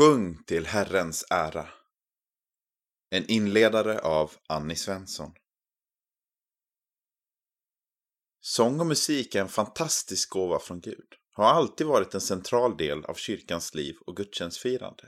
Sjung 0.00 0.44
till 0.44 0.66
Herrens 0.66 1.24
ära. 1.30 1.68
En 3.10 3.26
inledare 3.26 3.98
av 3.98 4.32
Annie 4.48 4.76
Svensson. 4.76 5.32
Sång 8.40 8.80
och 8.80 8.86
musik 8.86 9.34
är 9.34 9.40
en 9.40 9.48
fantastisk 9.48 10.30
gåva 10.30 10.58
från 10.58 10.80
Gud. 10.80 11.06
Har 11.32 11.44
alltid 11.44 11.86
varit 11.86 12.14
en 12.14 12.20
central 12.20 12.76
del 12.76 13.04
av 13.04 13.14
kyrkans 13.14 13.74
liv 13.74 13.96
och 14.06 14.16
gudstjänstfirande. 14.16 15.04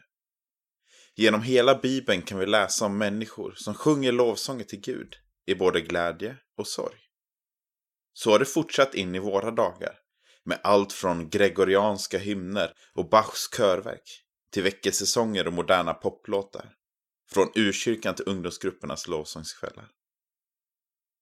Genom 1.14 1.42
hela 1.42 1.74
Bibeln 1.74 2.22
kan 2.22 2.38
vi 2.38 2.46
läsa 2.46 2.86
om 2.86 2.98
människor 2.98 3.54
som 3.56 3.74
sjunger 3.74 4.12
lovsånger 4.12 4.64
till 4.64 4.80
Gud 4.80 5.14
i 5.46 5.54
både 5.54 5.80
glädje 5.80 6.36
och 6.56 6.68
sorg. 6.68 7.00
Så 8.12 8.30
har 8.30 8.38
det 8.38 8.44
fortsatt 8.44 8.94
in 8.94 9.14
i 9.14 9.18
våra 9.18 9.50
dagar 9.50 9.98
med 10.44 10.60
allt 10.62 10.92
från 10.92 11.28
gregorianska 11.28 12.18
hymner 12.18 12.72
och 12.94 13.08
Bachs 13.08 13.48
körverk 13.56 14.22
till 14.52 14.62
väckelsesånger 14.62 15.46
och 15.46 15.52
moderna 15.52 15.94
poplåtar. 15.94 16.74
Från 17.30 17.48
urkyrkan 17.54 18.14
till 18.14 18.28
ungdomsgruppernas 18.28 19.08
lovsångskvällar. 19.08 19.90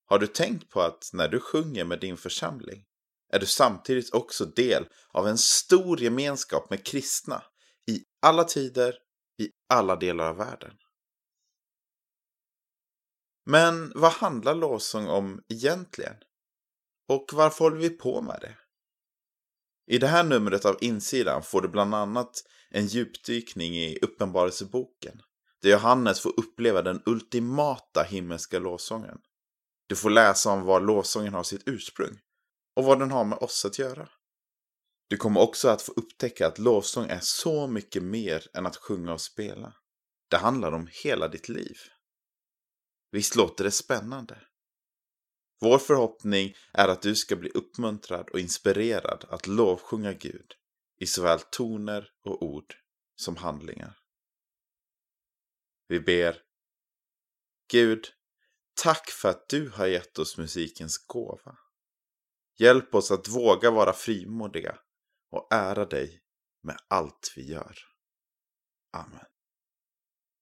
Har 0.06 0.18
du 0.18 0.26
tänkt 0.26 0.70
på 0.70 0.80
att 0.80 1.10
när 1.12 1.28
du 1.28 1.40
sjunger 1.40 1.84
med 1.84 2.00
din 2.00 2.16
församling 2.16 2.84
är 3.32 3.38
du 3.38 3.46
samtidigt 3.46 4.14
också 4.14 4.44
del 4.44 4.88
av 5.08 5.28
en 5.28 5.38
stor 5.38 6.00
gemenskap 6.00 6.70
med 6.70 6.86
kristna 6.86 7.42
i 7.90 8.04
alla 8.22 8.44
tider, 8.44 8.94
i 9.42 9.50
alla 9.68 9.96
delar 9.96 10.28
av 10.28 10.36
världen. 10.36 10.76
Men 13.46 13.92
vad 13.94 14.12
handlar 14.12 14.54
lovsång 14.54 15.06
om 15.06 15.42
egentligen? 15.48 16.16
Och 17.08 17.30
varför 17.32 17.64
håller 17.64 17.76
vi 17.76 17.90
på 17.90 18.22
med 18.22 18.38
det? 18.40 18.56
I 19.90 19.98
det 19.98 20.06
här 20.06 20.24
numret 20.24 20.64
av 20.64 20.76
Insidan 20.80 21.42
får 21.42 21.62
du 21.62 21.68
bland 21.68 21.94
annat 21.94 22.44
en 22.70 22.86
djupdykning 22.86 23.76
i 23.76 23.98
Uppenbarelseboken. 24.02 25.22
Där 25.62 25.70
Johannes 25.70 26.20
får 26.20 26.40
uppleva 26.40 26.82
den 26.82 27.02
ultimata 27.06 28.02
himmelska 28.02 28.58
lovsången. 28.58 29.18
Du 29.86 29.96
får 29.96 30.10
läsa 30.10 30.50
om 30.50 30.62
var 30.62 30.80
lovsången 30.80 31.34
har 31.34 31.42
sitt 31.42 31.62
ursprung 31.66 32.18
och 32.76 32.84
vad 32.84 32.98
den 32.98 33.10
har 33.10 33.24
med 33.24 33.38
oss 33.38 33.64
att 33.64 33.78
göra. 33.78 34.08
Du 35.08 35.16
kommer 35.16 35.40
också 35.40 35.68
att 35.68 35.82
få 35.82 35.92
upptäcka 35.92 36.46
att 36.46 36.58
lovsång 36.58 37.06
är 37.08 37.20
så 37.22 37.66
mycket 37.66 38.02
mer 38.02 38.46
än 38.54 38.66
att 38.66 38.76
sjunga 38.76 39.12
och 39.12 39.20
spela. 39.20 39.74
Det 40.30 40.36
handlar 40.36 40.72
om 40.72 40.88
hela 41.04 41.28
ditt 41.28 41.48
liv. 41.48 41.76
Visst 43.12 43.36
låter 43.36 43.64
det 43.64 43.70
spännande? 43.70 44.38
Vår 45.60 45.78
förhoppning 45.78 46.54
är 46.72 46.88
att 46.88 47.02
du 47.02 47.14
ska 47.14 47.36
bli 47.36 47.50
uppmuntrad 47.50 48.28
och 48.28 48.40
inspirerad 48.40 49.24
att 49.28 49.46
lovsjunga 49.46 50.12
Gud 50.12 50.52
i 51.00 51.06
såväl 51.06 51.40
toner 51.40 52.10
och 52.24 52.42
ord 52.42 52.74
som 53.16 53.36
handlingar. 53.36 53.98
Vi 55.88 56.00
ber 56.00 56.42
Gud, 57.70 58.08
tack 58.82 59.10
för 59.10 59.28
att 59.28 59.48
du 59.48 59.68
har 59.68 59.86
gett 59.86 60.18
oss 60.18 60.38
musikens 60.38 60.98
gåva. 61.06 61.58
Hjälp 62.58 62.94
oss 62.94 63.10
att 63.10 63.28
våga 63.28 63.70
vara 63.70 63.92
frimodiga 63.92 64.78
och 65.30 65.48
ära 65.52 65.84
dig 65.84 66.22
med 66.62 66.76
allt 66.88 67.32
vi 67.36 67.52
gör. 67.52 67.78
Amen. 68.92 69.26